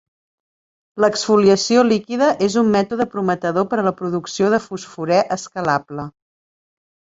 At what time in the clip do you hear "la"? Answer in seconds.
3.91-3.93